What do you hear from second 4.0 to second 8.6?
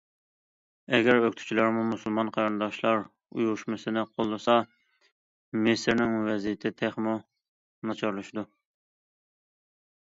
قوللىسا، مىسىرنىڭ ۋەزىيىتى تېخىمۇ ناچارلىشىدۇ.